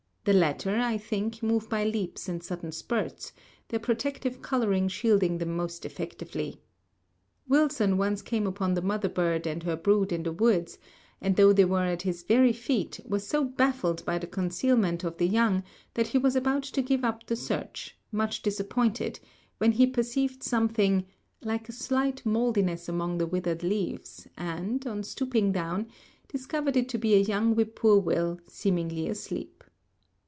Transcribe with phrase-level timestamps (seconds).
[0.23, 3.33] The latter, I think, move by leaps and sudden spurts,
[3.69, 6.61] their protective coloring shielding them most effectively.
[7.47, 10.77] Wilson once came upon the mother bird and her brood in the woods,
[11.21, 15.17] and though they were at his very feet, was so baffled by the concealment of
[15.17, 15.63] the young
[15.95, 19.19] that he was about to give up the search, much disappointed,
[19.57, 21.03] when he perceived something
[21.41, 25.87] "like a slight moldiness among the withered leaves, and, on stooping down,
[26.27, 29.57] discovered it to be a young whippoorwill, seemingly asleep."